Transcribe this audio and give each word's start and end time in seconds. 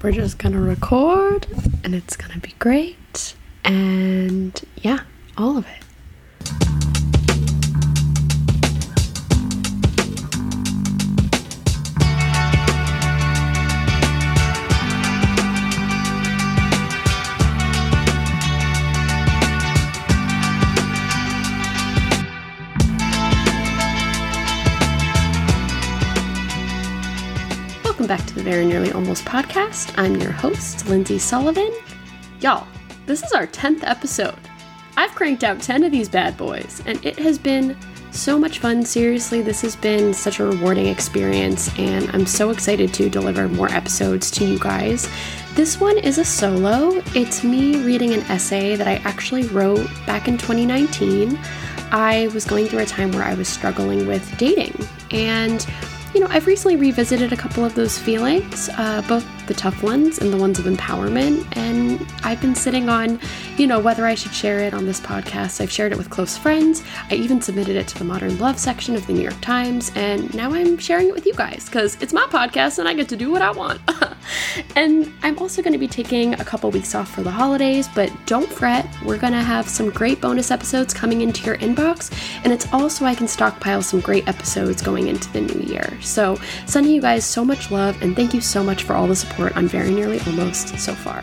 We're 0.00 0.12
just 0.12 0.38
gonna 0.38 0.60
record 0.60 1.46
and 1.82 1.92
it's 1.94 2.16
gonna 2.16 2.38
be 2.38 2.54
great. 2.60 3.34
And 3.64 4.60
yeah, 4.76 5.00
all 5.36 5.56
of 5.58 5.66
it. 5.66 5.87
Welcome 27.98 28.16
back 28.16 28.28
to 28.28 28.34
the 28.36 28.44
Very 28.44 28.64
Nearly 28.64 28.92
Almost 28.92 29.24
podcast. 29.24 29.92
I'm 29.98 30.14
your 30.20 30.30
host, 30.30 30.86
Lindsay 30.86 31.18
Sullivan. 31.18 31.74
Y'all, 32.38 32.64
this 33.06 33.24
is 33.24 33.32
our 33.32 33.48
10th 33.48 33.82
episode. 33.82 34.38
I've 34.96 35.16
cranked 35.16 35.42
out 35.42 35.60
10 35.60 35.82
of 35.82 35.90
these 35.90 36.08
bad 36.08 36.36
boys, 36.36 36.80
and 36.86 37.04
it 37.04 37.18
has 37.18 37.38
been 37.38 37.76
so 38.12 38.38
much 38.38 38.60
fun. 38.60 38.84
Seriously, 38.84 39.42
this 39.42 39.62
has 39.62 39.74
been 39.74 40.14
such 40.14 40.38
a 40.38 40.44
rewarding 40.44 40.86
experience, 40.86 41.76
and 41.76 42.08
I'm 42.10 42.24
so 42.24 42.50
excited 42.50 42.94
to 42.94 43.10
deliver 43.10 43.48
more 43.48 43.68
episodes 43.72 44.30
to 44.30 44.44
you 44.44 44.60
guys. 44.60 45.08
This 45.56 45.80
one 45.80 45.98
is 45.98 46.18
a 46.18 46.24
solo. 46.24 47.02
It's 47.16 47.42
me 47.42 47.82
reading 47.82 48.14
an 48.14 48.20
essay 48.30 48.76
that 48.76 48.86
I 48.86 48.98
actually 48.98 49.48
wrote 49.48 49.88
back 50.06 50.28
in 50.28 50.38
2019. 50.38 51.36
I 51.90 52.28
was 52.28 52.44
going 52.44 52.66
through 52.66 52.80
a 52.80 52.86
time 52.86 53.10
where 53.10 53.24
I 53.24 53.34
was 53.34 53.48
struggling 53.48 54.06
with 54.06 54.38
dating, 54.38 54.86
and 55.10 55.66
you 56.18 56.24
know, 56.24 56.30
I've 56.32 56.48
recently 56.48 56.74
revisited 56.74 57.32
a 57.32 57.36
couple 57.36 57.64
of 57.64 57.76
those 57.76 57.96
feelings, 57.96 58.68
uh, 58.76 59.04
both 59.06 59.24
the 59.46 59.54
tough 59.54 59.84
ones 59.84 60.18
and 60.18 60.32
the 60.32 60.36
ones 60.36 60.58
of 60.58 60.64
empowerment. 60.64 61.46
And 61.56 62.04
I've 62.24 62.40
been 62.40 62.56
sitting 62.56 62.88
on, 62.88 63.20
you 63.56 63.68
know, 63.68 63.78
whether 63.78 64.04
I 64.04 64.16
should 64.16 64.34
share 64.34 64.58
it 64.58 64.74
on 64.74 64.84
this 64.84 64.98
podcast. 64.98 65.60
I've 65.60 65.70
shared 65.70 65.92
it 65.92 65.96
with 65.96 66.10
close 66.10 66.36
friends. 66.36 66.82
I 67.08 67.14
even 67.14 67.40
submitted 67.40 67.76
it 67.76 67.86
to 67.86 67.98
the 68.00 68.04
Modern 68.04 68.36
Love 68.40 68.58
section 68.58 68.96
of 68.96 69.06
the 69.06 69.12
New 69.12 69.22
York 69.22 69.40
Times. 69.40 69.92
And 69.94 70.34
now 70.34 70.52
I'm 70.52 70.76
sharing 70.76 71.06
it 71.06 71.14
with 71.14 71.24
you 71.24 71.34
guys 71.34 71.66
because 71.66 71.96
it's 72.02 72.12
my 72.12 72.24
podcast 72.24 72.80
and 72.80 72.88
I 72.88 72.94
get 72.94 73.08
to 73.10 73.16
do 73.16 73.30
what 73.30 73.40
I 73.40 73.52
want. 73.52 73.80
and 74.76 75.12
I'm 75.22 75.38
also 75.38 75.62
going 75.62 75.72
to 75.72 75.78
be 75.78 75.88
taking 75.88 76.34
a 76.34 76.44
couple 76.44 76.70
weeks 76.70 76.94
off 76.94 77.14
for 77.14 77.22
the 77.22 77.30
holidays, 77.30 77.88
but 77.94 78.12
don't 78.26 78.50
fret. 78.50 78.86
We're 79.04 79.18
going 79.18 79.32
to 79.32 79.42
have 79.42 79.68
some 79.68 79.90
great 79.90 80.20
bonus 80.20 80.50
episodes 80.50 80.92
coming 80.94 81.20
into 81.20 81.44
your 81.44 81.56
inbox. 81.58 82.12
And 82.44 82.52
it's 82.52 82.72
also 82.72 83.04
I 83.04 83.14
can 83.14 83.28
stockpile 83.28 83.82
some 83.82 84.00
great 84.00 84.28
episodes 84.28 84.82
going 84.82 85.08
into 85.08 85.32
the 85.32 85.40
new 85.40 85.60
year. 85.60 85.98
So, 86.00 86.38
sending 86.66 86.92
you 86.92 87.00
guys 87.00 87.24
so 87.24 87.44
much 87.44 87.70
love 87.70 88.00
and 88.02 88.14
thank 88.14 88.34
you 88.34 88.40
so 88.40 88.62
much 88.62 88.82
for 88.82 88.94
all 88.94 89.06
the 89.06 89.16
support 89.16 89.56
on 89.56 89.68
Very 89.68 89.90
Nearly 89.90 90.20
Almost 90.20 90.78
so 90.78 90.94
far. 90.94 91.22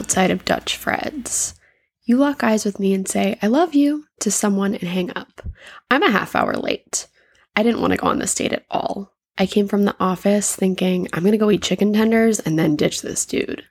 Outside 0.00 0.30
of 0.30 0.46
Dutch 0.46 0.78
Fred's. 0.78 1.54
You 2.04 2.16
lock 2.16 2.42
eyes 2.42 2.64
with 2.64 2.80
me 2.80 2.94
and 2.94 3.06
say, 3.06 3.38
I 3.42 3.48
love 3.48 3.74
you, 3.74 4.06
to 4.20 4.30
someone 4.30 4.74
and 4.74 4.88
hang 4.88 5.14
up. 5.14 5.42
I'm 5.90 6.02
a 6.02 6.10
half 6.10 6.34
hour 6.34 6.54
late. 6.54 7.06
I 7.54 7.62
didn't 7.62 7.82
want 7.82 7.90
to 7.92 7.98
go 7.98 8.06
on 8.06 8.18
this 8.18 8.34
date 8.34 8.54
at 8.54 8.64
all. 8.70 9.12
I 9.36 9.44
came 9.44 9.68
from 9.68 9.84
the 9.84 9.94
office 10.00 10.56
thinking, 10.56 11.06
I'm 11.12 11.22
going 11.22 11.32
to 11.32 11.38
go 11.38 11.50
eat 11.50 11.62
chicken 11.62 11.92
tenders 11.92 12.40
and 12.40 12.58
then 12.58 12.76
ditch 12.76 13.02
this 13.02 13.26
dude. 13.26 13.62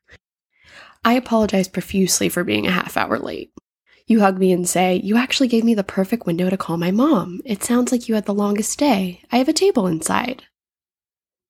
I 1.03 1.13
apologize 1.13 1.67
profusely 1.67 2.29
for 2.29 2.43
being 2.43 2.67
a 2.67 2.71
half 2.71 2.95
hour 2.95 3.17
late. 3.17 3.51
You 4.05 4.19
hug 4.19 4.37
me 4.37 4.51
and 4.51 4.69
say, 4.69 5.01
You 5.03 5.17
actually 5.17 5.47
gave 5.47 5.63
me 5.63 5.73
the 5.73 5.83
perfect 5.83 6.27
window 6.27 6.51
to 6.51 6.57
call 6.57 6.77
my 6.77 6.91
mom. 6.91 7.41
It 7.43 7.63
sounds 7.63 7.91
like 7.91 8.07
you 8.07 8.13
had 8.13 8.25
the 8.25 8.35
longest 8.35 8.77
day. 8.77 9.23
I 9.31 9.37
have 9.37 9.49
a 9.49 9.53
table 9.53 9.87
inside. 9.87 10.43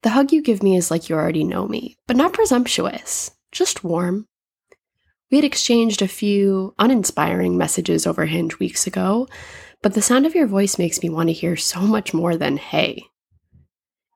The 0.03 0.11
hug 0.11 0.31
you 0.31 0.41
give 0.41 0.63
me 0.63 0.77
is 0.77 0.89
like 0.89 1.09
you 1.09 1.17
already 1.17 1.43
know 1.43 1.67
me, 1.67 1.97
but 2.07 2.15
not 2.15 2.31
presumptuous 2.31 3.31
just 3.51 3.83
warm. 3.83 4.27
We 5.31 5.37
had 5.37 5.45
exchanged 5.45 6.01
a 6.01 6.07
few 6.07 6.73
uninspiring 6.79 7.57
messages 7.57 8.07
over 8.07 8.25
Hinge 8.25 8.57
weeks 8.57 8.87
ago, 8.87 9.27
but 9.81 9.93
the 9.93 10.01
sound 10.01 10.25
of 10.25 10.33
your 10.33 10.47
voice 10.47 10.79
makes 10.79 11.03
me 11.03 11.09
want 11.09 11.29
to 11.29 11.33
hear 11.33 11.55
so 11.55 11.81
much 11.81 12.13
more 12.13 12.35
than 12.35 12.57
hey. 12.57 13.05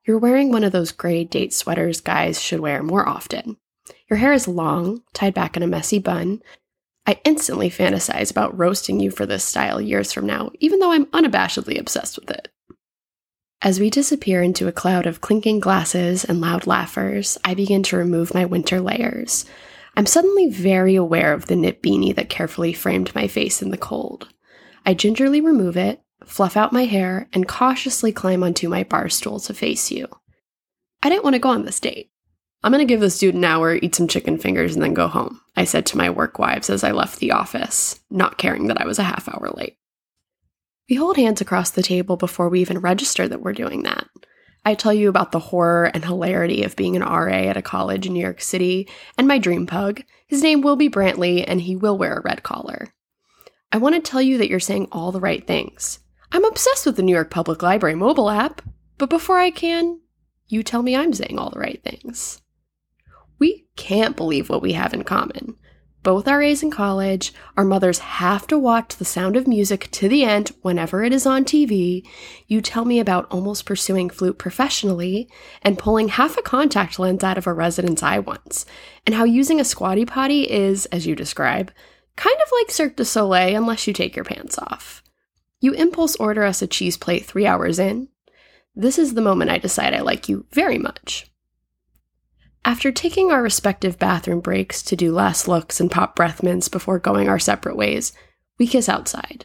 You're 0.06 0.18
wearing 0.18 0.50
one 0.50 0.64
of 0.64 0.72
those 0.72 0.92
gray 0.92 1.24
date 1.24 1.54
sweaters 1.54 2.00
guys 2.00 2.40
should 2.40 2.60
wear 2.60 2.82
more 2.82 3.08
often. 3.08 3.56
Your 4.10 4.18
hair 4.18 4.32
is 4.32 4.48
long, 4.48 5.02
tied 5.12 5.34
back 5.34 5.56
in 5.56 5.62
a 5.62 5.66
messy 5.66 5.98
bun. 5.98 6.42
I 7.06 7.20
instantly 7.24 7.70
fantasize 7.70 8.30
about 8.30 8.58
roasting 8.58 8.98
you 8.98 9.10
for 9.10 9.24
this 9.24 9.44
style 9.44 9.80
years 9.80 10.12
from 10.12 10.26
now, 10.26 10.50
even 10.58 10.78
though 10.78 10.92
I'm 10.92 11.06
unabashedly 11.06 11.78
obsessed 11.78 12.18
with 12.18 12.30
it. 12.30 12.48
As 13.62 13.80
we 13.80 13.88
disappear 13.88 14.42
into 14.42 14.68
a 14.68 14.72
cloud 14.72 15.06
of 15.06 15.20
clinking 15.20 15.60
glasses 15.60 16.24
and 16.24 16.40
loud 16.40 16.66
laughers, 16.66 17.38
I 17.44 17.54
begin 17.54 17.82
to 17.84 17.96
remove 17.96 18.34
my 18.34 18.44
winter 18.44 18.80
layers. 18.80 19.46
I'm 19.96 20.06
suddenly 20.06 20.50
very 20.50 20.96
aware 20.96 21.32
of 21.32 21.46
the 21.46 21.56
knit 21.56 21.82
beanie 21.82 22.14
that 22.16 22.28
carefully 22.28 22.72
framed 22.72 23.14
my 23.14 23.28
face 23.28 23.62
in 23.62 23.70
the 23.70 23.78
cold. 23.78 24.28
I 24.84 24.94
gingerly 24.94 25.40
remove 25.40 25.76
it, 25.76 26.02
fluff 26.24 26.56
out 26.56 26.72
my 26.72 26.84
hair, 26.84 27.28
and 27.32 27.46
cautiously 27.48 28.12
climb 28.12 28.42
onto 28.42 28.68
my 28.68 28.84
bar 28.84 29.08
stool 29.08 29.38
to 29.40 29.54
face 29.54 29.90
you. 29.90 30.08
I 31.02 31.08
didn't 31.08 31.24
want 31.24 31.34
to 31.34 31.40
go 31.40 31.50
on 31.50 31.64
this 31.64 31.80
date. 31.80 32.10
I'm 32.62 32.72
going 32.72 32.80
to 32.86 32.90
give 32.90 33.00
this 33.00 33.18
dude 33.18 33.34
an 33.34 33.44
hour, 33.44 33.74
eat 33.74 33.94
some 33.94 34.08
chicken 34.08 34.38
fingers, 34.38 34.74
and 34.74 34.82
then 34.82 34.94
go 34.94 35.06
home, 35.06 35.40
I 35.54 35.64
said 35.64 35.84
to 35.86 35.98
my 35.98 36.08
work 36.08 36.38
wives 36.38 36.70
as 36.70 36.82
I 36.82 36.92
left 36.92 37.18
the 37.18 37.32
office, 37.32 38.00
not 38.10 38.38
caring 38.38 38.68
that 38.68 38.80
I 38.80 38.86
was 38.86 38.98
a 38.98 39.04
half 39.04 39.28
hour 39.28 39.50
late. 39.54 39.76
We 40.88 40.96
hold 40.96 41.16
hands 41.16 41.40
across 41.40 41.70
the 41.70 41.82
table 41.82 42.16
before 42.16 42.48
we 42.48 42.60
even 42.60 42.78
register 42.78 43.28
that 43.28 43.42
we're 43.42 43.52
doing 43.52 43.82
that. 43.82 44.08
I 44.64 44.74
tell 44.74 44.94
you 44.94 45.08
about 45.08 45.32
the 45.32 45.38
horror 45.38 45.86
and 45.92 46.04
hilarity 46.04 46.62
of 46.62 46.76
being 46.76 46.96
an 46.96 47.02
RA 47.02 47.32
at 47.32 47.56
a 47.56 47.62
college 47.62 48.06
in 48.06 48.14
New 48.14 48.20
York 48.20 48.40
City 48.40 48.88
and 49.18 49.28
my 49.28 49.38
dream 49.38 49.66
pug. 49.66 50.02
His 50.26 50.42
name 50.42 50.62
will 50.62 50.76
be 50.76 50.88
Brantley 50.88 51.44
and 51.46 51.60
he 51.60 51.76
will 51.76 51.98
wear 51.98 52.18
a 52.18 52.22
red 52.22 52.42
collar. 52.42 52.88
I 53.70 53.76
want 53.76 53.94
to 53.94 54.00
tell 54.00 54.22
you 54.22 54.38
that 54.38 54.48
you're 54.48 54.60
saying 54.60 54.88
all 54.90 55.12
the 55.12 55.20
right 55.20 55.46
things. 55.46 55.98
I'm 56.32 56.44
obsessed 56.44 56.86
with 56.86 56.96
the 56.96 57.02
New 57.02 57.14
York 57.14 57.30
Public 57.30 57.62
Library 57.62 57.94
mobile 57.94 58.30
app, 58.30 58.62
but 58.96 59.10
before 59.10 59.38
I 59.38 59.50
can, 59.50 60.00
you 60.48 60.62
tell 60.62 60.82
me 60.82 60.96
I'm 60.96 61.12
saying 61.12 61.38
all 61.38 61.50
the 61.50 61.60
right 61.60 61.82
things. 61.82 62.40
We 63.38 63.66
can't 63.76 64.16
believe 64.16 64.48
what 64.48 64.62
we 64.62 64.72
have 64.72 64.94
in 64.94 65.04
common 65.04 65.56
both 66.04 66.28
our 66.28 66.42
A's 66.42 66.62
in 66.62 66.70
college, 66.70 67.32
our 67.56 67.64
mothers 67.64 67.98
have 67.98 68.46
to 68.46 68.58
watch 68.58 68.94
The 68.94 69.06
Sound 69.06 69.36
of 69.36 69.48
Music 69.48 69.90
to 69.92 70.08
the 70.08 70.22
end 70.22 70.50
whenever 70.60 71.02
it 71.02 71.14
is 71.14 71.24
on 71.24 71.44
TV. 71.44 72.06
You 72.46 72.60
tell 72.60 72.84
me 72.84 73.00
about 73.00 73.26
almost 73.32 73.64
pursuing 73.64 74.10
flute 74.10 74.38
professionally 74.38 75.28
and 75.62 75.78
pulling 75.78 76.08
half 76.08 76.36
a 76.36 76.42
contact 76.42 76.98
lens 76.98 77.24
out 77.24 77.38
of 77.38 77.46
a 77.46 77.54
resident's 77.54 78.02
eye 78.02 78.18
once, 78.18 78.66
and 79.06 79.14
how 79.14 79.24
using 79.24 79.58
a 79.58 79.64
squatty 79.64 80.04
potty 80.04 80.48
is, 80.48 80.84
as 80.86 81.06
you 81.06 81.16
describe, 81.16 81.72
kind 82.16 82.36
of 82.36 82.52
like 82.60 82.70
Cirque 82.70 82.96
du 82.96 83.04
Soleil 83.04 83.56
unless 83.56 83.86
you 83.86 83.94
take 83.94 84.14
your 84.14 84.26
pants 84.26 84.58
off. 84.58 85.02
You 85.60 85.72
impulse 85.72 86.16
order 86.16 86.44
us 86.44 86.60
a 86.60 86.66
cheese 86.66 86.98
plate 86.98 87.24
three 87.24 87.46
hours 87.46 87.78
in. 87.78 88.08
This 88.76 88.98
is 88.98 89.14
the 89.14 89.22
moment 89.22 89.50
I 89.50 89.56
decide 89.56 89.94
I 89.94 90.00
like 90.00 90.28
you 90.28 90.44
very 90.52 90.76
much. 90.76 91.30
After 92.66 92.90
taking 92.90 93.30
our 93.30 93.42
respective 93.42 93.98
bathroom 93.98 94.40
breaks 94.40 94.80
to 94.82 94.96
do 94.96 95.12
last 95.12 95.46
looks 95.46 95.80
and 95.80 95.90
pop 95.90 96.16
breath 96.16 96.42
mints 96.42 96.68
before 96.68 96.98
going 96.98 97.28
our 97.28 97.38
separate 97.38 97.76
ways, 97.76 98.12
we 98.58 98.66
kiss 98.66 98.88
outside. 98.88 99.44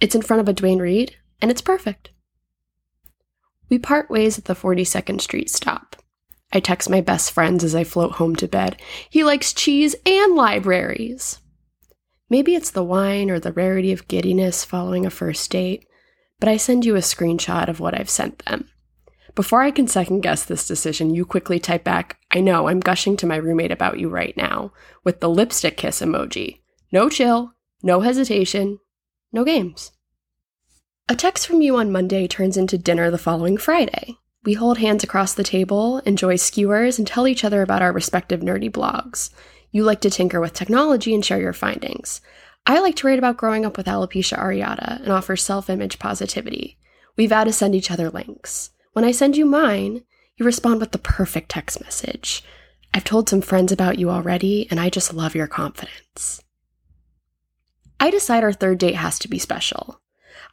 It's 0.00 0.14
in 0.14 0.22
front 0.22 0.40
of 0.40 0.48
a 0.48 0.52
Duane 0.52 0.78
Reade, 0.78 1.16
and 1.42 1.50
it's 1.50 1.60
perfect. 1.60 2.10
We 3.68 3.78
part 3.78 4.08
ways 4.08 4.38
at 4.38 4.44
the 4.44 4.54
42nd 4.54 5.20
Street 5.20 5.50
stop. 5.50 5.96
I 6.52 6.60
text 6.60 6.88
my 6.88 7.00
best 7.00 7.32
friends 7.32 7.64
as 7.64 7.74
I 7.74 7.82
float 7.82 8.12
home 8.12 8.36
to 8.36 8.46
bed. 8.46 8.80
He 9.10 9.24
likes 9.24 9.52
cheese 9.52 9.96
and 10.06 10.36
libraries. 10.36 11.40
Maybe 12.30 12.54
it's 12.54 12.70
the 12.70 12.84
wine 12.84 13.30
or 13.30 13.40
the 13.40 13.52
rarity 13.52 13.90
of 13.92 14.06
giddiness 14.06 14.64
following 14.64 15.04
a 15.04 15.10
first 15.10 15.50
date, 15.50 15.86
but 16.38 16.48
I 16.48 16.56
send 16.56 16.84
you 16.84 16.94
a 16.94 17.00
screenshot 17.00 17.68
of 17.68 17.80
what 17.80 17.98
I've 17.98 18.10
sent 18.10 18.44
them. 18.44 18.68
Before 19.34 19.62
I 19.62 19.72
can 19.72 19.88
second 19.88 20.20
guess 20.20 20.44
this 20.44 20.66
decision, 20.66 21.12
you 21.12 21.24
quickly 21.24 21.58
type 21.58 21.82
back, 21.82 22.18
I 22.30 22.40
know, 22.40 22.68
I'm 22.68 22.78
gushing 22.78 23.16
to 23.16 23.26
my 23.26 23.36
roommate 23.36 23.72
about 23.72 23.98
you 23.98 24.08
right 24.08 24.36
now, 24.36 24.72
with 25.02 25.18
the 25.18 25.28
lipstick 25.28 25.76
kiss 25.76 26.00
emoji. 26.00 26.60
No 26.92 27.08
chill, 27.08 27.52
no 27.82 28.00
hesitation, 28.00 28.78
no 29.32 29.42
games. 29.44 29.90
A 31.08 31.16
text 31.16 31.48
from 31.48 31.62
you 31.62 31.76
on 31.76 31.90
Monday 31.90 32.28
turns 32.28 32.56
into 32.56 32.78
dinner 32.78 33.10
the 33.10 33.18
following 33.18 33.56
Friday. 33.56 34.16
We 34.44 34.54
hold 34.54 34.78
hands 34.78 35.02
across 35.02 35.34
the 35.34 35.42
table, 35.42 35.98
enjoy 36.00 36.36
skewers, 36.36 36.98
and 36.98 37.06
tell 37.06 37.26
each 37.26 37.44
other 37.44 37.60
about 37.62 37.82
our 37.82 37.92
respective 37.92 38.40
nerdy 38.40 38.70
blogs. 38.70 39.30
You 39.72 39.82
like 39.82 40.00
to 40.02 40.10
tinker 40.10 40.40
with 40.40 40.52
technology 40.52 41.12
and 41.12 41.24
share 41.24 41.40
your 41.40 41.52
findings. 41.52 42.20
I 42.66 42.78
like 42.78 42.94
to 42.96 43.08
write 43.08 43.18
about 43.18 43.36
growing 43.36 43.66
up 43.66 43.76
with 43.76 43.86
alopecia 43.86 44.38
areata 44.38 45.00
and 45.00 45.10
offer 45.10 45.34
self 45.34 45.68
image 45.68 45.98
positivity. 45.98 46.78
We 47.16 47.26
vow 47.26 47.42
to 47.44 47.52
send 47.52 47.74
each 47.74 47.90
other 47.90 48.10
links. 48.10 48.70
When 48.94 49.04
I 49.04 49.10
send 49.10 49.36
you 49.36 49.44
mine, 49.44 50.04
you 50.36 50.46
respond 50.46 50.78
with 50.80 50.92
the 50.92 50.98
perfect 50.98 51.50
text 51.50 51.82
message. 51.82 52.44
I've 52.94 53.02
told 53.02 53.28
some 53.28 53.40
friends 53.40 53.72
about 53.72 53.98
you 53.98 54.08
already, 54.08 54.68
and 54.70 54.78
I 54.78 54.88
just 54.88 55.12
love 55.12 55.34
your 55.34 55.48
confidence. 55.48 56.40
I 57.98 58.10
decide 58.10 58.44
our 58.44 58.52
third 58.52 58.78
date 58.78 58.94
has 58.94 59.18
to 59.18 59.28
be 59.28 59.40
special. 59.40 60.00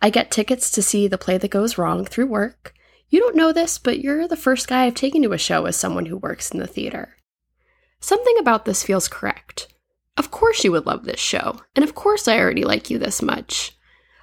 I 0.02 0.10
get 0.10 0.32
tickets 0.32 0.72
to 0.72 0.82
see 0.82 1.08
The 1.08 1.20
Play 1.20 1.38
That 1.38 1.52
Goes 1.52 1.78
Wrong 1.78 2.04
through 2.04 2.26
work. 2.26 2.74
You 3.10 3.20
don't 3.20 3.36
know 3.36 3.52
this, 3.52 3.78
but 3.78 4.00
you're 4.00 4.28
the 4.28 4.36
first 4.36 4.68
guy 4.68 4.86
I've 4.86 4.96
taken 4.96 5.22
to 5.22 5.34
a 5.34 5.38
show 5.38 5.68
as 5.68 5.76
someone 5.76 6.08
who 6.08 6.18
works 6.18 6.50
in 6.50 6.60
the 6.60 6.66
theater. 6.66 7.18
Something 8.00 8.36
about 8.40 8.66
this 8.66 8.82
feels 8.82 9.08
correct. 9.08 9.72
Of 10.18 10.32
course 10.32 10.64
you 10.64 10.72
would 10.72 10.88
love 10.88 11.06
this 11.06 11.20
show, 11.20 11.62
and 11.76 11.84
of 11.84 11.94
course 11.94 12.28
I 12.28 12.40
already 12.40 12.64
like 12.64 12.90
you 12.90 12.98
this 12.98 13.22
much. 13.22 13.78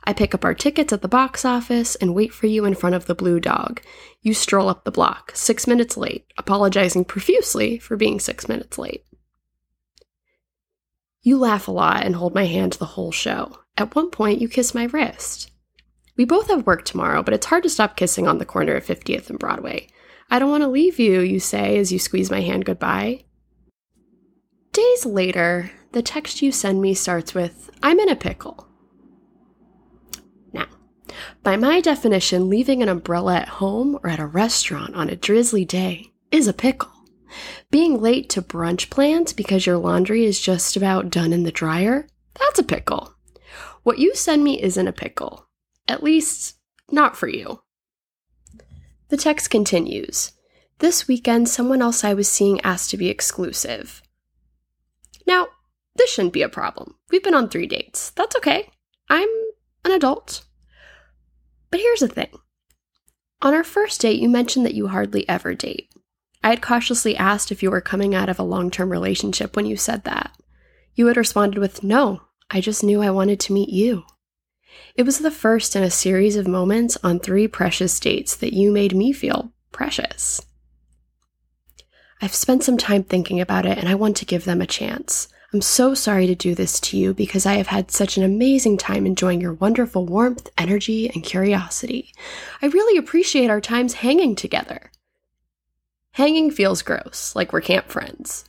I 0.09 0.15
pick 0.15 0.35
up 0.35 0.43
our 0.43 0.55
tickets 0.55 0.91
at 0.95 1.03
the 1.03 1.07
box 1.07 1.45
office 1.45 1.95
and 1.95 2.15
wait 2.15 2.33
for 2.33 2.47
you 2.47 2.65
in 2.65 2.75
front 2.75 2.97
of 2.97 3.05
the 3.05 3.15
blue 3.15 3.41
dog. 3.41 3.83
You 4.23 4.33
stroll 4.33 4.71
up 4.71 4.85
the 4.85 4.91
block, 4.91 5.33
six 5.35 5.67
minutes 5.67 5.99
late, 5.99 6.25
apologizing 6.39 7.05
profusely 7.05 7.79
for 7.79 7.95
being 7.95 8.19
six 8.19 8.49
minutes 8.49 8.79
late. 8.79 9.05
You 11.21 11.37
laugh 11.37 11.69
a 11.69 11.73
lot 11.73 12.07
and 12.07 12.17
hold 12.17 12.35
my 12.35 12.47
hand 12.47 12.73
the 12.73 12.87
whole 12.87 13.13
show. 13.13 13.59
At 13.77 13.95
one 13.95 14.09
point, 14.09 14.41
you 14.41 14.49
kiss 14.49 14.75
my 14.75 14.85
wrist. 14.85 15.51
We 16.17 16.25
both 16.25 16.49
have 16.49 16.67
work 16.67 16.87
tomorrow, 16.87 17.23
but 17.23 17.35
it's 17.35 17.45
hard 17.45 17.65
to 17.65 17.69
stop 17.69 17.95
kissing 17.95 18.27
on 18.27 18.39
the 18.39 18.47
corner 18.47 18.77
of 18.77 18.87
50th 18.87 19.29
and 19.29 19.39
Broadway. 19.39 19.89
I 20.31 20.39
don't 20.39 20.51
want 20.51 20.63
to 20.63 20.69
leave 20.69 20.99
you, 20.99 21.21
you 21.21 21.39
say 21.39 21.77
as 21.77 21.93
you 21.93 21.99
squeeze 21.99 22.31
my 22.31 22.41
hand 22.41 22.65
goodbye. 22.65 23.25
Days 24.73 25.05
later, 25.05 25.71
the 25.93 26.01
text 26.01 26.41
you 26.41 26.51
send 26.51 26.81
me 26.81 26.95
starts 26.95 27.35
with, 27.35 27.69
I'm 27.83 28.01
in 28.01 28.09
a 28.09 28.17
pickle. 28.17 28.68
By 31.43 31.57
my 31.57 31.81
definition, 31.81 32.49
leaving 32.49 32.83
an 32.83 32.89
umbrella 32.89 33.37
at 33.37 33.49
home 33.49 33.99
or 34.03 34.11
at 34.11 34.21
a 34.21 34.27
restaurant 34.27 34.95
on 34.95 35.09
a 35.09 35.17
drizzly 35.17 35.65
day 35.65 36.13
is 36.31 36.47
a 36.47 36.53
pickle. 36.53 36.91
Being 37.71 38.01
late 38.01 38.29
to 38.31 38.43
brunch 38.43 38.91
plans 38.91 39.33
because 39.33 39.67
your 39.67 39.77
laundry 39.77 40.25
is 40.25 40.41
just 40.41 40.77
about 40.77 41.11
done 41.11 41.33
in 41.33 41.43
the 41.43 41.53
dryer, 41.53 42.07
that's 42.39 42.59
a 42.59 42.65
pickle. 42.65 43.15
What 43.83 43.99
you 43.99 44.15
send 44.15 44.45
me 44.45 44.63
isn't 44.63 44.89
a 44.89 44.93
pickle. 44.93 45.49
At 45.87 46.03
least, 46.03 46.57
not 46.91 47.17
for 47.17 47.29
you. 47.29 47.63
The 49.09 49.17
text 49.17 49.51
continues. 49.51 50.33
This 50.79 51.09
weekend, 51.09 51.49
someone 51.49 51.83
else 51.83 52.05
I 52.05 52.15
was 52.15 52.29
seeing 52.29 52.61
asked 52.61 52.91
to 52.91 52.97
be 52.97 53.09
exclusive. 53.09 54.03
Now, 55.27 55.49
this 55.97 56.11
shouldn't 56.11 56.35
be 56.35 56.43
a 56.43 56.49
problem. 56.49 56.95
We've 57.11 57.23
been 57.23 57.35
on 57.35 57.49
three 57.49 57.67
dates. 57.67 58.11
That's 58.11 58.37
okay. 58.37 58.71
I'm 59.09 59.29
an 59.85 59.93
adult. 59.93 60.45
But 61.71 61.81
here's 61.81 62.01
the 62.01 62.09
thing 62.09 62.31
on 63.41 63.55
our 63.55 63.65
first 63.65 64.01
date, 64.01 64.21
you 64.21 64.29
mentioned 64.29 64.67
that 64.67 64.75
you 64.75 64.89
hardly 64.89 65.29
ever 65.29 65.55
date. 65.55 65.91
I 66.43 66.51
had 66.51 66.63
cautiously 66.63 67.17
asked 67.17 67.53
if 67.53 67.63
you 67.63 67.71
were 67.71 67.81
coming 67.81 68.15
out 68.15 68.29
of 68.29 68.39
a 68.39 68.45
long 68.45 68.71
term 68.71 68.91
relationship 68.91 69.57
when 69.57 69.67
you 69.67 69.77
said 69.77 70.05
that. 70.05 70.33
You 70.95 71.07
had 71.07 71.17
responded 71.17 71.59
with, 71.59 71.85
No, 71.85 72.23
I 72.51 72.61
just 72.61 72.83
knew 72.83 73.03
I 73.03 73.11
wanted 73.11 73.39
to 73.41 73.53
meet 73.53 73.69
you. 73.69 74.05
It 74.95 75.05
was 75.05 75.19
the 75.19 75.31
first 75.31 75.77
in 75.77 75.83
a 75.83 75.91
series 75.91 76.37
of 76.37 76.49
moments 76.49 76.97
on 77.03 77.21
three 77.21 77.49
precious 77.49 77.99
dates 78.01 78.35
that 78.37 78.53
you 78.53 78.73
made 78.73 78.95
me 78.95 79.13
feel 79.13 79.53
precious. 79.73 80.45
I've 82.21 82.35
spent 82.35 82.65
some 82.65 82.79
time 82.79 83.05
thinking 83.05 83.41
about 83.41 83.67
it 83.67 83.79
and 83.79 83.89
I 83.89 83.95
want 83.95 84.17
to 84.17 84.25
give 84.25 84.45
them 84.45 84.61
a 84.61 84.67
chance. 84.67 85.29
I'm 85.53 85.63
so 85.63 85.95
sorry 85.95 86.27
to 86.27 86.35
do 86.35 86.55
this 86.55 86.79
to 86.81 86.99
you 86.99 87.15
because 87.15 87.47
I 87.47 87.55
have 87.55 87.69
had 87.69 87.91
such 87.91 88.19
an 88.19 88.23
amazing 88.23 88.77
time 88.77 89.07
enjoying 89.07 89.41
your 89.41 89.55
wonderful 89.55 90.05
warmth, 90.05 90.51
energy, 90.59 91.09
and 91.09 91.25
curiosity. 91.25 92.13
I 92.61 92.67
really 92.67 92.99
appreciate 92.99 93.49
our 93.49 93.61
times 93.61 93.95
hanging 93.95 94.35
together. 94.35 94.91
Hanging 96.13 96.51
feels 96.51 96.83
gross, 96.83 97.35
like 97.35 97.51
we're 97.51 97.63
camp 97.63 97.89
friends. 97.89 98.45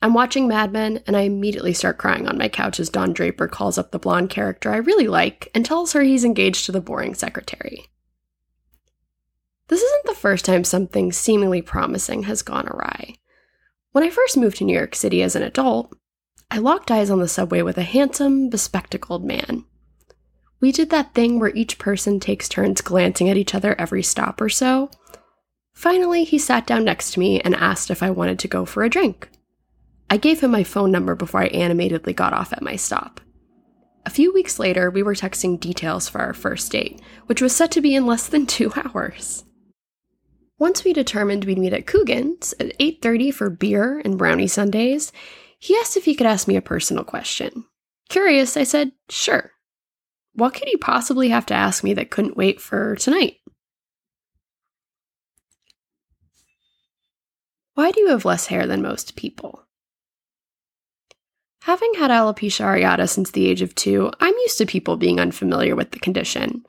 I'm 0.00 0.14
watching 0.14 0.48
Mad 0.48 0.72
Men, 0.72 1.02
and 1.06 1.18
I 1.18 1.22
immediately 1.22 1.74
start 1.74 1.98
crying 1.98 2.26
on 2.26 2.38
my 2.38 2.48
couch 2.48 2.80
as 2.80 2.88
Don 2.88 3.12
Draper 3.12 3.46
calls 3.46 3.76
up 3.76 3.90
the 3.90 3.98
blonde 3.98 4.30
character 4.30 4.70
I 4.70 4.76
really 4.76 5.08
like 5.08 5.50
and 5.54 5.66
tells 5.66 5.92
her 5.92 6.02
he's 6.02 6.24
engaged 6.24 6.64
to 6.64 6.72
the 6.72 6.80
boring 6.80 7.14
secretary. 7.14 7.88
This 9.66 9.82
isn't 9.82 10.06
the 10.06 10.14
first 10.14 10.46
time 10.46 10.64
something 10.64 11.12
seemingly 11.12 11.60
promising 11.60 12.22
has 12.22 12.40
gone 12.40 12.68
awry. 12.68 13.16
When 13.92 14.04
I 14.04 14.10
first 14.10 14.36
moved 14.36 14.58
to 14.58 14.64
New 14.64 14.76
York 14.76 14.94
City 14.94 15.22
as 15.22 15.34
an 15.34 15.42
adult, 15.42 15.97
I 16.50 16.58
locked 16.58 16.90
eyes 16.90 17.10
on 17.10 17.20
the 17.20 17.28
subway 17.28 17.62
with 17.62 17.78
a 17.78 17.82
handsome, 17.82 18.48
bespectacled 18.48 19.24
man. 19.24 19.64
We 20.60 20.72
did 20.72 20.90
that 20.90 21.14
thing 21.14 21.38
where 21.38 21.54
each 21.54 21.78
person 21.78 22.18
takes 22.18 22.48
turns 22.48 22.80
glancing 22.80 23.28
at 23.28 23.36
each 23.36 23.54
other 23.54 23.74
every 23.78 24.02
stop 24.02 24.40
or 24.40 24.48
so, 24.48 24.90
Finally, 25.78 26.24
he 26.24 26.38
sat 26.38 26.66
down 26.66 26.82
next 26.82 27.12
to 27.12 27.20
me 27.20 27.40
and 27.42 27.54
asked 27.54 27.88
if 27.88 28.02
I 28.02 28.10
wanted 28.10 28.40
to 28.40 28.48
go 28.48 28.64
for 28.64 28.82
a 28.82 28.90
drink. 28.90 29.30
I 30.10 30.16
gave 30.16 30.40
him 30.40 30.50
my 30.50 30.64
phone 30.64 30.90
number 30.90 31.14
before 31.14 31.40
I 31.40 31.46
animatedly 31.46 32.12
got 32.14 32.32
off 32.32 32.52
at 32.52 32.62
my 32.62 32.74
stop. 32.74 33.20
A 34.04 34.10
few 34.10 34.34
weeks 34.34 34.58
later, 34.58 34.90
we 34.90 35.04
were 35.04 35.14
texting 35.14 35.60
details 35.60 36.08
for 36.08 36.20
our 36.20 36.34
first 36.34 36.72
date, 36.72 37.00
which 37.26 37.40
was 37.40 37.54
set 37.54 37.70
to 37.70 37.80
be 37.80 37.94
in 37.94 38.06
less 38.06 38.26
than 38.26 38.44
2 38.48 38.72
hours. 38.74 39.44
Once 40.58 40.82
we 40.82 40.92
determined 40.92 41.44
we'd 41.44 41.58
meet 41.58 41.72
at 41.72 41.86
Coogan's 41.86 42.54
at 42.58 42.76
8:30 42.80 43.32
for 43.32 43.48
beer 43.48 44.02
and 44.04 44.18
brownie 44.18 44.48
sundaes, 44.48 45.12
he 45.58 45.76
asked 45.76 45.96
if 45.96 46.04
he 46.04 46.14
could 46.14 46.26
ask 46.26 46.48
me 46.48 46.56
a 46.56 46.62
personal 46.62 47.04
question. 47.04 47.64
Curious, 48.08 48.56
I 48.56 48.64
said, 48.64 48.92
"Sure." 49.08 49.52
What 50.32 50.54
could 50.54 50.68
he 50.68 50.76
possibly 50.76 51.30
have 51.30 51.46
to 51.46 51.54
ask 51.54 51.82
me 51.82 51.94
that 51.94 52.10
couldn't 52.10 52.36
wait 52.36 52.60
for 52.60 52.94
tonight? 52.96 53.38
Why 57.74 57.90
do 57.90 58.00
you 58.00 58.08
have 58.08 58.24
less 58.24 58.46
hair 58.46 58.66
than 58.66 58.82
most 58.82 59.16
people? 59.16 59.64
Having 61.62 61.94
had 61.94 62.10
alopecia 62.10 62.64
areata 62.64 63.08
since 63.08 63.30
the 63.30 63.46
age 63.46 63.62
of 63.62 63.74
two, 63.74 64.10
I'm 64.20 64.34
used 64.34 64.58
to 64.58 64.66
people 64.66 64.96
being 64.96 65.20
unfamiliar 65.20 65.76
with 65.76 65.90
the 65.90 66.00
condition. 66.00 66.64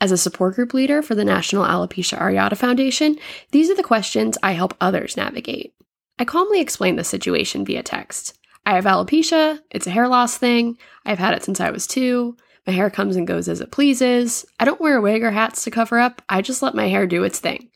As 0.00 0.12
a 0.12 0.16
support 0.16 0.54
group 0.54 0.72
leader 0.72 1.02
for 1.02 1.14
the 1.14 1.24
National 1.24 1.64
Alopecia 1.64 2.18
Areata 2.18 2.56
Foundation, 2.56 3.16
these 3.50 3.70
are 3.70 3.74
the 3.74 3.82
questions 3.82 4.38
I 4.42 4.52
help 4.52 4.74
others 4.80 5.16
navigate. 5.16 5.73
I 6.18 6.24
calmly 6.24 6.60
explained 6.60 6.98
the 6.98 7.04
situation 7.04 7.64
via 7.64 7.82
text. 7.82 8.38
I 8.64 8.76
have 8.76 8.84
alopecia, 8.84 9.60
it's 9.70 9.86
a 9.86 9.90
hair 9.90 10.08
loss 10.08 10.38
thing, 10.38 10.78
I've 11.04 11.18
had 11.18 11.34
it 11.34 11.42
since 11.42 11.60
I 11.60 11.70
was 11.70 11.86
two, 11.86 12.36
my 12.66 12.72
hair 12.72 12.88
comes 12.88 13.16
and 13.16 13.26
goes 13.26 13.48
as 13.48 13.60
it 13.60 13.72
pleases, 13.72 14.46
I 14.58 14.64
don't 14.64 14.80
wear 14.80 14.96
a 14.96 15.02
wig 15.02 15.22
or 15.22 15.32
hats 15.32 15.64
to 15.64 15.70
cover 15.70 15.98
up, 15.98 16.22
I 16.28 16.40
just 16.40 16.62
let 16.62 16.74
my 16.74 16.88
hair 16.88 17.06
do 17.06 17.24
its 17.24 17.40
thing. 17.40 17.70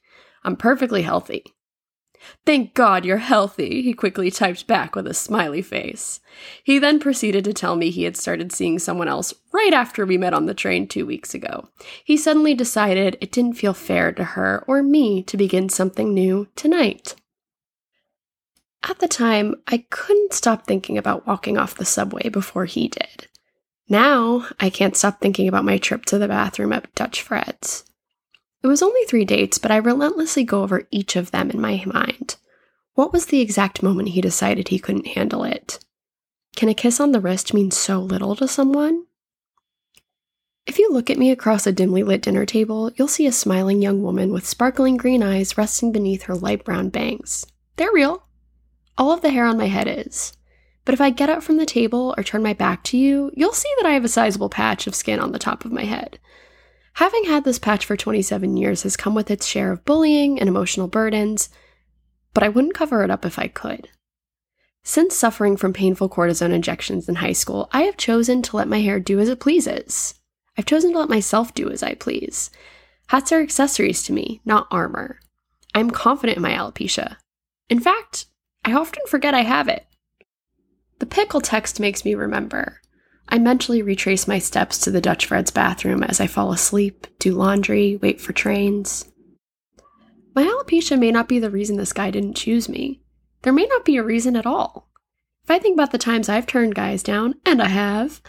I'm 0.44 0.56
perfectly 0.56 1.02
healthy. 1.02 1.44
Thank 2.46 2.74
God 2.74 3.04
you're 3.04 3.18
healthy, 3.18 3.82
he 3.82 3.92
quickly 3.92 4.30
typed 4.30 4.66
back 4.66 4.94
with 4.94 5.06
a 5.06 5.14
smiley 5.14 5.62
face. 5.62 6.20
He 6.64 6.78
then 6.78 7.00
proceeded 7.00 7.44
to 7.44 7.52
tell 7.52 7.76
me 7.76 7.90
he 7.90 8.04
had 8.04 8.16
started 8.16 8.52
seeing 8.52 8.78
someone 8.78 9.08
else 9.08 9.34
right 9.52 9.72
after 9.72 10.06
we 10.06 10.16
met 10.16 10.34
on 10.34 10.46
the 10.46 10.54
train 10.54 10.86
two 10.86 11.04
weeks 11.04 11.34
ago. 11.34 11.68
He 12.04 12.16
suddenly 12.16 12.54
decided 12.54 13.18
it 13.20 13.32
didn't 13.32 13.58
feel 13.58 13.74
fair 13.74 14.12
to 14.12 14.24
her 14.24 14.64
or 14.66 14.82
me 14.82 15.22
to 15.24 15.36
begin 15.36 15.68
something 15.68 16.14
new 16.14 16.48
tonight. 16.56 17.14
At 18.82 19.00
the 19.00 19.08
time, 19.08 19.54
I 19.66 19.84
couldn't 19.90 20.32
stop 20.32 20.66
thinking 20.66 20.96
about 20.96 21.26
walking 21.26 21.58
off 21.58 21.74
the 21.74 21.84
subway 21.84 22.28
before 22.28 22.64
he 22.64 22.88
did. 22.88 23.26
Now, 23.88 24.46
I 24.60 24.70
can't 24.70 24.96
stop 24.96 25.20
thinking 25.20 25.48
about 25.48 25.64
my 25.64 25.78
trip 25.78 26.04
to 26.06 26.18
the 26.18 26.28
bathroom 26.28 26.72
at 26.72 26.94
Dutch 26.94 27.22
Fred's. 27.22 27.84
It 28.62 28.66
was 28.66 28.82
only 28.82 29.02
three 29.04 29.24
dates, 29.24 29.58
but 29.58 29.70
I 29.70 29.76
relentlessly 29.76 30.44
go 30.44 30.62
over 30.62 30.86
each 30.90 31.16
of 31.16 31.30
them 31.30 31.50
in 31.50 31.60
my 31.60 31.82
mind. 31.86 32.36
What 32.94 33.12
was 33.12 33.26
the 33.26 33.40
exact 33.40 33.82
moment 33.82 34.10
he 34.10 34.20
decided 34.20 34.68
he 34.68 34.78
couldn't 34.78 35.06
handle 35.08 35.44
it? 35.44 35.78
Can 36.56 36.68
a 36.68 36.74
kiss 36.74 36.98
on 37.00 37.12
the 37.12 37.20
wrist 37.20 37.54
mean 37.54 37.70
so 37.70 38.00
little 38.00 38.34
to 38.36 38.48
someone? 38.48 39.04
If 40.66 40.78
you 40.78 40.92
look 40.92 41.08
at 41.08 41.16
me 41.16 41.30
across 41.30 41.66
a 41.66 41.72
dimly 41.72 42.02
lit 42.02 42.20
dinner 42.22 42.44
table, 42.44 42.90
you'll 42.96 43.08
see 43.08 43.26
a 43.26 43.32
smiling 43.32 43.80
young 43.80 44.02
woman 44.02 44.32
with 44.32 44.46
sparkling 44.46 44.96
green 44.96 45.22
eyes 45.22 45.56
resting 45.56 45.92
beneath 45.92 46.24
her 46.24 46.34
light 46.34 46.64
brown 46.64 46.90
bangs. 46.90 47.46
They're 47.76 47.92
real. 47.92 48.27
All 48.98 49.12
of 49.12 49.22
the 49.22 49.30
hair 49.30 49.46
on 49.46 49.56
my 49.56 49.68
head 49.68 49.86
is. 49.88 50.32
But 50.84 50.92
if 50.92 51.00
I 51.00 51.10
get 51.10 51.30
up 51.30 51.42
from 51.42 51.56
the 51.56 51.66
table 51.66 52.14
or 52.16 52.24
turn 52.24 52.42
my 52.42 52.52
back 52.52 52.82
to 52.84 52.98
you, 52.98 53.30
you'll 53.34 53.52
see 53.52 53.68
that 53.78 53.86
I 53.86 53.92
have 53.92 54.04
a 54.04 54.08
sizable 54.08 54.48
patch 54.48 54.86
of 54.86 54.94
skin 54.94 55.20
on 55.20 55.32
the 55.32 55.38
top 55.38 55.64
of 55.64 55.72
my 55.72 55.84
head. 55.84 56.18
Having 56.94 57.24
had 57.24 57.44
this 57.44 57.60
patch 57.60 57.86
for 57.86 57.96
27 57.96 58.56
years 58.56 58.82
has 58.82 58.96
come 58.96 59.14
with 59.14 59.30
its 59.30 59.46
share 59.46 59.70
of 59.70 59.84
bullying 59.84 60.40
and 60.40 60.48
emotional 60.48 60.88
burdens, 60.88 61.48
but 62.34 62.42
I 62.42 62.48
wouldn't 62.48 62.74
cover 62.74 63.04
it 63.04 63.10
up 63.10 63.24
if 63.24 63.38
I 63.38 63.46
could. 63.46 63.88
Since 64.82 65.14
suffering 65.14 65.56
from 65.56 65.72
painful 65.72 66.08
cortisone 66.08 66.52
injections 66.52 67.08
in 67.08 67.16
high 67.16 67.32
school, 67.32 67.68
I 67.72 67.82
have 67.82 67.96
chosen 67.96 68.42
to 68.42 68.56
let 68.56 68.66
my 68.66 68.80
hair 68.80 68.98
do 68.98 69.20
as 69.20 69.28
it 69.28 69.38
pleases. 69.38 70.14
I've 70.56 70.66
chosen 70.66 70.92
to 70.92 70.98
let 70.98 71.08
myself 71.08 71.54
do 71.54 71.70
as 71.70 71.82
I 71.84 71.94
please. 71.94 72.50
Hats 73.08 73.30
are 73.30 73.42
accessories 73.42 74.02
to 74.04 74.12
me, 74.12 74.40
not 74.44 74.66
armor. 74.70 75.20
I'm 75.74 75.90
confident 75.90 76.38
in 76.38 76.42
my 76.42 76.52
alopecia. 76.52 77.16
In 77.68 77.78
fact, 77.78 78.26
I 78.68 78.74
often 78.74 79.02
forget 79.08 79.32
I 79.32 79.44
have 79.44 79.66
it. 79.68 79.86
The 80.98 81.06
pickle 81.06 81.40
text 81.40 81.80
makes 81.80 82.04
me 82.04 82.14
remember. 82.14 82.82
I 83.26 83.38
mentally 83.38 83.80
retrace 83.80 84.28
my 84.28 84.38
steps 84.38 84.76
to 84.80 84.90
the 84.90 85.00
Dutch 85.00 85.24
Fred's 85.24 85.50
bathroom 85.50 86.02
as 86.02 86.20
I 86.20 86.26
fall 86.26 86.52
asleep, 86.52 87.06
do 87.18 87.32
laundry, 87.32 87.96
wait 88.02 88.20
for 88.20 88.34
trains. 88.34 89.10
My 90.34 90.42
alopecia 90.44 90.98
may 90.98 91.10
not 91.10 91.28
be 91.28 91.38
the 91.38 91.48
reason 91.48 91.78
this 91.78 91.94
guy 91.94 92.10
didn't 92.10 92.36
choose 92.36 92.68
me. 92.68 93.00
There 93.40 93.54
may 93.54 93.64
not 93.64 93.86
be 93.86 93.96
a 93.96 94.02
reason 94.02 94.36
at 94.36 94.44
all. 94.44 94.90
If 95.44 95.50
I 95.50 95.58
think 95.58 95.74
about 95.74 95.92
the 95.92 95.96
times 95.96 96.28
I've 96.28 96.46
turned 96.46 96.74
guys 96.74 97.02
down, 97.02 97.36
and 97.46 97.62
I 97.62 97.68
have, 97.68 98.20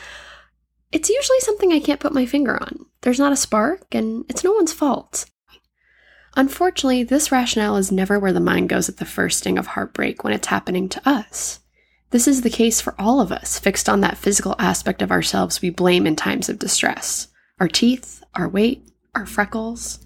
it's 0.94 1.10
usually 1.10 1.42
something 1.42 1.74
I 1.74 1.82
can't 1.82 2.00
put 2.00 2.14
my 2.14 2.26
finger 2.26 2.58
on. 2.64 2.86
There's 3.02 3.20
not 3.20 3.34
a 3.34 3.36
spark, 3.36 3.94
and 3.94 4.24
it's 4.30 4.46
no 4.46 4.54
one's 4.54 4.72
fault. 4.72 5.26
Unfortunately, 6.40 7.04
this 7.04 7.34
rationale 7.34 7.76
is 7.76 7.92
never 7.92 8.18
where 8.18 8.32
the 8.32 8.40
mind 8.40 8.70
goes 8.70 8.88
at 8.88 8.96
the 8.96 9.04
first 9.04 9.40
sting 9.40 9.58
of 9.58 9.68
heartbreak 9.68 10.24
when 10.24 10.32
it's 10.32 10.48
happening 10.48 10.88
to 10.88 11.02
us. 11.06 11.60
This 12.12 12.30
is 12.30 12.44
the 12.44 12.50
case 12.50 12.80
for 12.80 12.96
all 12.98 13.20
of 13.20 13.30
us, 13.30 13.60
fixed 13.60 13.90
on 13.90 14.00
that 14.00 14.18
physical 14.18 14.56
aspect 14.58 15.02
of 15.02 15.12
ourselves 15.12 15.62
we 15.62 15.70
blame 15.70 16.08
in 16.08 16.16
times 16.16 16.48
of 16.48 16.58
distress 16.58 17.28
our 17.60 17.68
teeth, 17.68 18.24
our 18.36 18.48
weight, 18.48 18.90
our 19.14 19.26
freckles. 19.26 20.00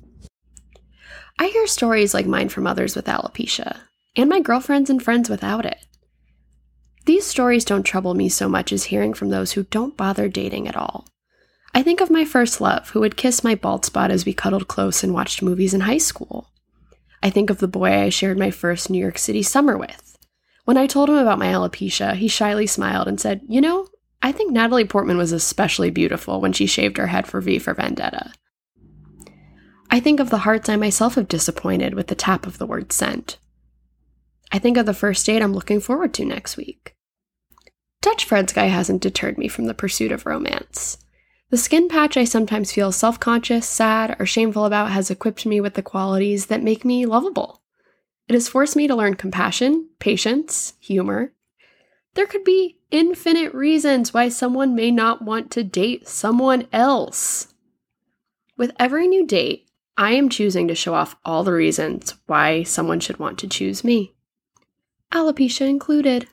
I 1.37 1.49
hear 1.49 1.67
stories 1.67 2.15
like 2.15 2.25
mine 2.25 2.49
from 2.49 2.65
others 2.65 2.95
with 2.95 3.05
alopecia, 3.05 3.81
and 4.15 4.27
my 4.27 4.39
girlfriends 4.39 4.89
and 4.89 5.03
friends 5.03 5.29
without 5.29 5.67
it. 5.67 5.85
These 7.05 7.27
stories 7.27 7.63
don't 7.63 7.83
trouble 7.83 8.15
me 8.15 8.27
so 8.27 8.49
much 8.49 8.73
as 8.73 8.85
hearing 8.85 9.13
from 9.13 9.29
those 9.29 9.51
who 9.51 9.65
don't 9.65 9.95
bother 9.95 10.27
dating 10.29 10.67
at 10.67 10.75
all. 10.75 11.05
I 11.73 11.81
think 11.83 12.01
of 12.01 12.11
my 12.11 12.25
first 12.25 12.61
love, 12.61 12.89
who 12.89 12.99
would 12.99 13.17
kiss 13.17 13.43
my 13.43 13.55
bald 13.55 13.85
spot 13.85 14.11
as 14.11 14.25
we 14.25 14.33
cuddled 14.33 14.67
close 14.67 15.03
and 15.03 15.13
watched 15.13 15.41
movies 15.41 15.73
in 15.73 15.81
high 15.81 15.97
school. 15.97 16.51
I 17.21 17.29
think 17.29 17.49
of 17.49 17.59
the 17.59 17.67
boy 17.67 18.01
I 18.01 18.09
shared 18.09 18.37
my 18.37 18.51
first 18.51 18.89
New 18.89 18.99
York 18.99 19.17
City 19.17 19.41
summer 19.41 19.77
with 19.77 20.13
when 20.65 20.77
I 20.77 20.87
told 20.87 21.09
him 21.09 21.15
about 21.15 21.39
my 21.39 21.47
alopecia, 21.47 22.15
he 22.15 22.27
shyly 22.27 22.67
smiled 22.67 23.07
and 23.07 23.19
said, 23.19 23.41
You 23.47 23.61
know, 23.61 23.87
I 24.21 24.31
think 24.31 24.51
Natalie 24.51 24.85
Portman 24.85 25.17
was 25.17 25.31
especially 25.31 25.89
beautiful 25.89 26.39
when 26.39 26.53
she 26.53 26.65
shaved 26.65 26.97
her 26.97 27.07
head 27.07 27.27
for 27.27 27.41
V 27.41 27.59
for 27.59 27.73
Vendetta. 27.73 28.31
I 29.91 29.99
think 29.99 30.19
of 30.19 30.29
the 30.29 30.39
hearts 30.39 30.69
I 30.69 30.75
myself 30.75 31.15
have 31.15 31.27
disappointed 31.27 31.93
with 31.93 32.07
the 32.07 32.15
tap 32.15 32.47
of 32.47 32.57
the 32.57 32.65
word 32.65 32.91
sent. 32.91 33.37
I 34.51 34.59
think 34.59 34.77
of 34.77 34.85
the 34.85 34.93
first 34.93 35.25
date 35.25 35.41
I'm 35.41 35.53
looking 35.53 35.81
forward 35.81 36.13
to 36.15 36.25
next 36.25 36.57
week. 36.57 36.95
Dutch 38.01 38.25
Fred's 38.25 38.53
guy 38.53 38.67
hasn't 38.67 39.01
deterred 39.01 39.37
me 39.37 39.47
from 39.47 39.65
the 39.65 39.73
pursuit 39.73 40.11
of 40.11 40.25
romance. 40.25 40.97
The 41.53 41.59
skin 41.59 41.87
patch 41.87 42.17
I 42.17 42.23
sometimes 42.23 42.71
feel 42.71 42.91
self 42.91 43.19
conscious, 43.19 43.69
sad, 43.69 44.15
or 44.17 44.25
shameful 44.25 44.65
about 44.65 44.89
has 44.89 45.11
equipped 45.11 45.45
me 45.45 45.61
with 45.61 45.75
the 45.75 45.83
qualities 45.83 46.47
that 46.47 46.63
make 46.63 46.83
me 46.83 47.05
lovable. 47.05 47.61
It 48.27 48.33
has 48.33 48.47
forced 48.47 48.75
me 48.75 48.87
to 48.87 48.95
learn 48.95 49.13
compassion, 49.13 49.89
patience, 49.99 50.73
humor. 50.79 51.31
There 52.15 52.25
could 52.25 52.43
be 52.43 52.79
infinite 52.89 53.53
reasons 53.53 54.15
why 54.15 54.29
someone 54.29 54.73
may 54.73 54.89
not 54.89 55.21
want 55.21 55.51
to 55.51 55.63
date 55.63 56.07
someone 56.07 56.67
else. 56.73 57.53
With 58.57 58.71
every 58.79 59.07
new 59.07 59.23
date, 59.27 59.69
I 59.95 60.13
am 60.13 60.29
choosing 60.29 60.67
to 60.69 60.73
show 60.73 60.95
off 60.95 61.17
all 61.23 61.43
the 61.43 61.53
reasons 61.53 62.15
why 62.25 62.63
someone 62.63 62.99
should 62.99 63.19
want 63.19 63.37
to 63.37 63.47
choose 63.47 63.83
me. 63.83 64.15
Alopecia 65.11 65.69
included. 65.69 66.27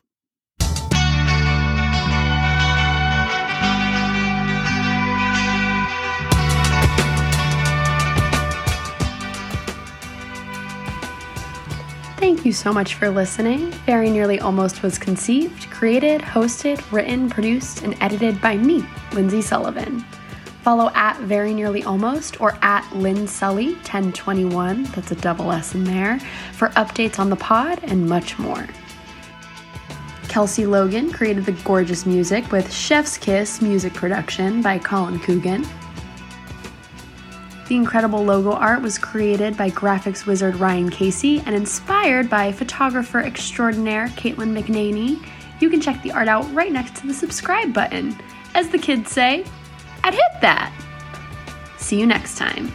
Thank 12.40 12.46
you 12.46 12.52
so 12.54 12.72
much 12.72 12.94
for 12.94 13.10
listening. 13.10 13.70
Very 13.84 14.08
Nearly 14.08 14.40
Almost 14.40 14.82
was 14.82 14.96
conceived, 14.96 15.68
created, 15.70 16.22
hosted, 16.22 16.80
written, 16.90 17.28
produced, 17.28 17.82
and 17.82 17.94
edited 18.00 18.40
by 18.40 18.56
me, 18.56 18.82
Lindsay 19.12 19.42
Sullivan. 19.42 20.00
Follow 20.62 20.90
at 20.94 21.20
Very 21.20 21.52
Nearly 21.52 21.84
Almost 21.84 22.40
or 22.40 22.56
at 22.62 22.90
Lynn 22.96 23.28
Sully 23.28 23.74
1021, 23.74 24.84
that's 24.84 25.10
a 25.10 25.16
double 25.16 25.52
S 25.52 25.74
in 25.74 25.84
there, 25.84 26.18
for 26.54 26.68
updates 26.68 27.18
on 27.18 27.28
the 27.28 27.36
pod 27.36 27.78
and 27.82 28.08
much 28.08 28.38
more. 28.38 28.66
Kelsey 30.28 30.64
Logan 30.64 31.12
created 31.12 31.44
the 31.44 31.52
gorgeous 31.52 32.06
music 32.06 32.50
with 32.50 32.72
Chef's 32.72 33.18
Kiss 33.18 33.60
music 33.60 33.92
production 33.92 34.62
by 34.62 34.78
Colin 34.78 35.18
Coogan. 35.18 35.66
The 37.70 37.76
incredible 37.76 38.24
logo 38.24 38.50
art 38.50 38.82
was 38.82 38.98
created 38.98 39.56
by 39.56 39.70
graphics 39.70 40.26
wizard 40.26 40.56
Ryan 40.56 40.90
Casey 40.90 41.38
and 41.46 41.54
inspired 41.54 42.28
by 42.28 42.50
photographer 42.50 43.20
extraordinaire 43.20 44.08
Caitlin 44.16 44.60
McNaney. 44.60 45.24
You 45.60 45.70
can 45.70 45.80
check 45.80 46.02
the 46.02 46.10
art 46.10 46.26
out 46.26 46.52
right 46.52 46.72
next 46.72 46.96
to 46.96 47.06
the 47.06 47.14
subscribe 47.14 47.72
button. 47.72 48.20
As 48.56 48.70
the 48.70 48.78
kids 48.78 49.12
say, 49.12 49.44
I'd 50.02 50.14
hit 50.14 50.40
that. 50.40 50.72
See 51.78 52.00
you 52.00 52.06
next 52.06 52.38
time. 52.38 52.72